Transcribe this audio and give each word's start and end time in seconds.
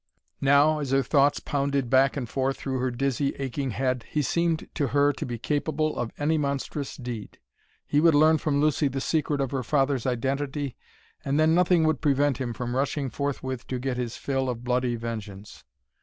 Now, 0.41 0.79
as 0.79 0.89
her 0.89 1.03
thoughts 1.03 1.39
pounded 1.39 1.87
back 1.87 2.17
and 2.17 2.27
forth 2.27 2.57
through 2.57 2.79
her 2.79 2.89
dizzy, 2.89 3.35
aching 3.37 3.69
head, 3.69 4.03
he 4.09 4.23
seemed 4.23 4.67
to 4.73 4.87
her 4.87 5.13
to 5.13 5.25
be 5.27 5.37
capable 5.37 5.95
of 5.95 6.09
any 6.17 6.39
monstrous 6.39 6.97
deed. 6.97 7.37
He 7.85 8.01
would 8.01 8.15
learn 8.15 8.39
from 8.39 8.59
Lucy 8.59 8.87
the 8.87 8.99
secret 8.99 9.39
of 9.39 9.51
her 9.51 9.61
father's 9.61 10.07
identity, 10.07 10.75
and 11.23 11.39
then 11.39 11.53
nothing 11.53 11.83
would 11.83 12.01
prevent 12.01 12.37
him 12.39 12.51
from 12.51 12.75
rushing 12.75 13.11
forthwith 13.11 13.67
to 13.67 13.77
get 13.77 13.97
his 13.97 14.17
fill 14.17 14.49
of 14.49 14.63
bloody 14.63 14.95
vengeance. 14.95 15.65